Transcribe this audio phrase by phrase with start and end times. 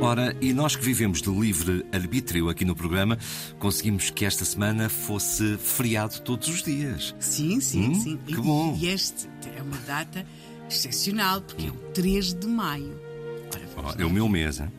[0.00, 3.16] Ora, e nós que vivemos de livre arbítrio aqui no programa,
[3.58, 7.14] conseguimos que esta semana fosse feriado todos os dias.
[7.18, 8.18] Sim, sim, Hum, sim.
[8.26, 8.76] que E- bom.
[8.78, 10.26] E este é uma data
[10.68, 12.98] excepcional, porque é o 3 de maio.
[13.54, 14.70] Ora, vamos é o meu mês, hein?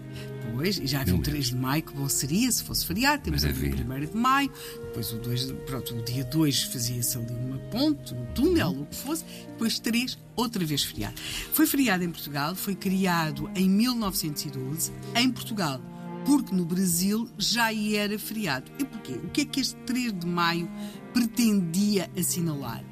[0.55, 3.23] Pois, e já viu o 3 de maio, que bom seria se fosse feriado.
[3.23, 4.07] Temos ali o Maravilha.
[4.07, 4.52] 1 de maio,
[4.85, 8.85] depois o, 2, de- pronto, o dia 2 fazia-se ali uma ponte, um túnel, o
[8.85, 11.16] que fosse, depois 3, outra vez feriado.
[11.52, 15.81] Foi feriado em Portugal, foi criado em 1912, em Portugal,
[16.26, 18.71] porque no Brasil já era feriado.
[18.79, 19.13] E porquê?
[19.13, 20.70] O que é que este 3 de maio
[21.13, 22.84] pretendia assinalar?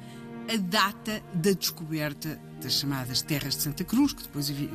[0.52, 4.70] A data da descoberta das chamadas terras de Santa Cruz, que depois vi-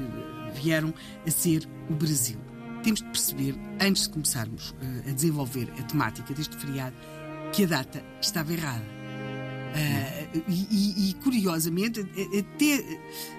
[0.55, 0.93] vieram
[1.25, 2.37] a ser o Brasil.
[2.83, 6.95] Temos de perceber, antes de começarmos eh, a desenvolver a temática deste feriado,
[7.51, 8.85] que a data estava errada.
[9.71, 12.73] Ah, e, e- curiosamente, até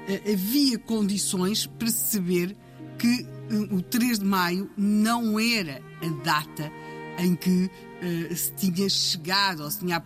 [0.08, 2.56] eh, havia condições para saber
[2.98, 3.26] que
[3.72, 6.70] o 3 de maio não era a data
[7.18, 7.68] em que
[8.00, 10.02] eh, se tinha chegado, ou se tinha,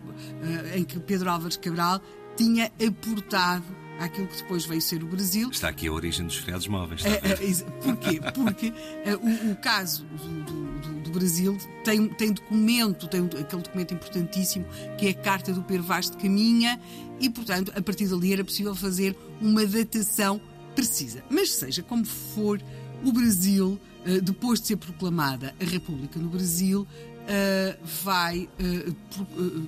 [0.73, 2.01] eh, em que Pedro Álvares Cabral
[2.35, 3.63] tinha aportado
[3.99, 5.49] àquilo que depois veio ser o Brasil.
[5.49, 7.03] Está aqui a origem dos feriados móveis.
[7.05, 7.51] Está a É, ver?
[7.51, 8.21] é, Porquê?
[8.33, 8.73] Porque
[9.05, 10.65] é, o, o caso do, do-
[11.01, 14.65] do- Brasil tem, tem documento, tem aquele documento importantíssimo
[14.97, 16.77] que é a Carta do Pedro Vaz de Caminha
[17.21, 20.41] e, portanto, a partir dali era possível fazer uma datação
[20.75, 21.23] precisa.
[21.29, 22.61] Mas seja como for,
[23.01, 26.85] o Brasil, eh, depois de ser proclamada a República no Brasil,
[27.27, 28.93] eh, vai eh,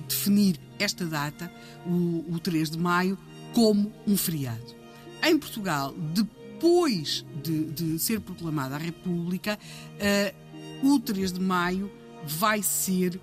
[0.08, 1.50] definir esta data,
[1.86, 3.18] o, o 3 de maio,
[3.52, 4.76] como um feriado.
[5.22, 9.58] Em Portugal, depois de, de ser proclamada a República,
[10.82, 11.90] o 3 de maio
[12.24, 13.20] vai ser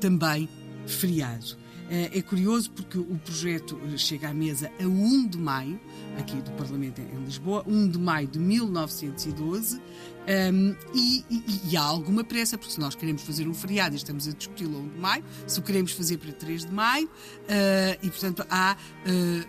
[0.00, 0.48] também
[0.86, 1.56] feriado.
[1.90, 5.80] Eh, é curioso porque o projeto eh, chega à mesa a 1 de maio,
[6.18, 9.80] aqui do Parlamento em Lisboa, 1 de maio de 1912,
[10.26, 13.96] ehm, e, e- e há alguma pressa, porque se nós queremos fazer um feriado e
[13.96, 17.10] estamos a discuti-lo a 1 de maio, se o queremos fazer para 3 de maio,
[17.48, 18.76] eh, e portanto há.
[19.04, 19.44] eh,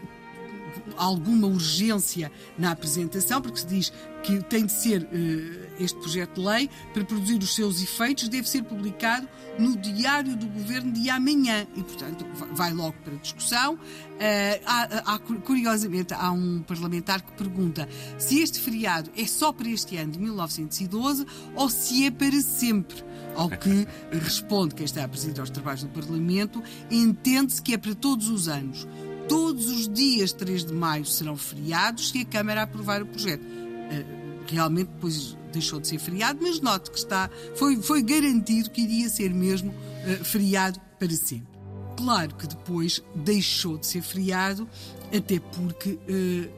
[0.98, 3.94] alguma urgência na apresentação, porque se diz
[4.24, 8.48] que tem de ser eh, este projeto de lei para produzir os seus efeitos, deve
[8.48, 9.28] ser publicado
[9.58, 13.80] no Diário do Governo de amanhã e, portanto, va- vai logo para discussão.
[14.20, 17.90] Eh, há- há- curiosamente, há um parlamentar que pergunta
[18.20, 23.03] se este feriado é só para este ano de 1912 ou se é para sempre.
[23.36, 26.62] Ao que responde quem está a presidir aos trabalhos do Parlamento,
[26.92, 28.86] entende-se que é para todos os anos.
[29.31, 33.44] Todos os dias 3 de maio serão feriados se a Câmara aprovar o projeto.
[33.90, 38.81] Eh, Realmente depois deixou de ser feriado, mas note que está, foi, foi garantido que
[38.81, 39.74] iria ser mesmo
[40.06, 41.47] eh, feriado para sempre.
[41.96, 44.68] Claro que depois deixou de ser feriado,
[45.16, 46.50] até porque eh,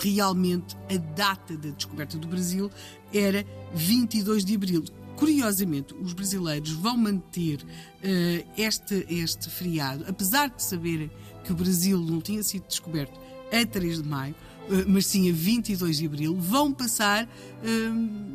[0.00, 2.70] realmente a data da descoberta do Brasil
[3.12, 3.44] era
[3.74, 4.84] 22 de abril.
[5.20, 7.60] Curiosamente, os brasileiros vão manter
[8.02, 11.10] eh, este, este feriado, apesar de saberem
[11.44, 13.20] que o Brasil não tinha sido descoberto
[13.52, 14.34] a 3 de maio,
[14.70, 17.24] eh, mas sim a 22 de abril, vão passar
[17.62, 17.88] eh,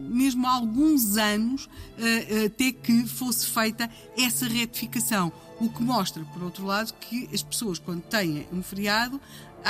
[0.09, 5.31] mesmo alguns anos eh, até que fosse feita essa retificação.
[5.59, 9.21] O que mostra, por outro lado, que as pessoas, quando têm um feriado,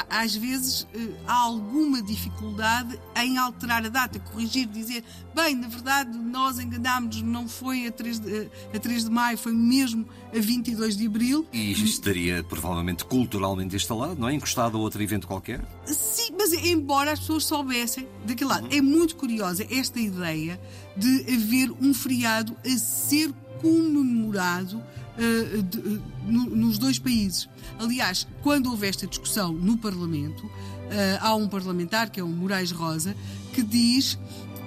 [0.09, 0.85] às vezes
[1.25, 5.03] há alguma dificuldade em alterar a data, corrigir, dizer,
[5.34, 9.53] bem, na verdade nós enganámos, não foi a 3 de, a 3 de maio, foi
[9.53, 10.05] mesmo
[10.35, 11.47] a 22 de abril.
[11.53, 14.34] E estaria provavelmente culturalmente instalado, não é?
[14.34, 15.34] Encostado a outro evento qualquer.
[15.85, 18.68] Sim, mas embora as pessoas soubessem daquele lado.
[18.72, 20.59] É muito curiosa esta ideia
[20.97, 23.31] de haver um feriado a ser
[23.62, 24.81] comemorado
[25.18, 27.47] eh, de- eh, no- nos dois países.
[27.79, 30.44] Aliás, quando houve esta discussão no Parlamento,
[30.90, 33.16] eh, há um parlamentar, que é o Moraes Rosa,
[33.53, 34.17] que diz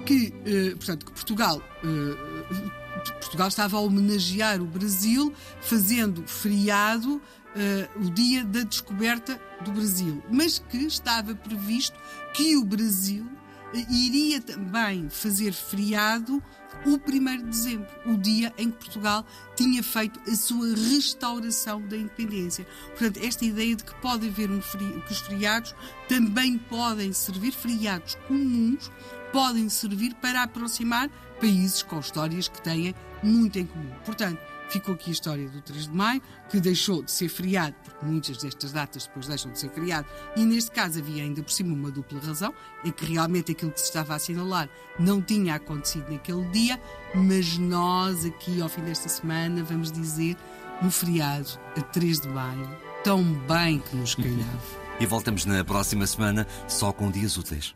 [0.09, 1.61] que, eh, portanto, que Portugal.
[1.83, 2.79] eh,
[3.21, 7.21] Portugal estava a homenagear o Brasil fazendo feriado
[7.55, 11.97] eh, o dia da descoberta do Brasil, mas que estava previsto
[12.33, 13.25] que o Brasil
[13.73, 16.41] iria também fazer feriado
[16.85, 19.25] o 1 de dezembro, o dia em que Portugal
[19.55, 22.65] tinha feito a sua restauração da independência.
[22.89, 25.75] Portanto, esta ideia de que pode haver um feri- que os feriados
[26.07, 28.89] também podem servir, feriados comuns,
[29.33, 33.91] podem servir para aproximar países com histórias que têm muito em comum.
[34.05, 34.39] Portanto,
[34.69, 38.37] ficou aqui a história do 3 de maio, que deixou de ser feriado, porque muitas
[38.37, 41.91] destas datas depois deixam de ser feriado, e neste caso havia ainda por cima uma
[41.91, 42.53] dupla razão,
[42.85, 44.69] é que realmente aquilo que se estava a assinalar
[44.99, 46.79] não tinha acontecido naquele dia,
[47.13, 50.37] mas nós aqui ao fim desta semana vamos dizer
[50.81, 52.69] no feriado a 3 de maio,
[53.03, 54.79] tão bem que nos calhava.
[54.99, 57.73] E voltamos na próxima semana só com dias úteis.